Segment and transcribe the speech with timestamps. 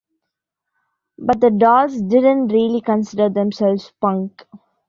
[1.19, 4.47] But the Dolls didn't really consider themselves punk.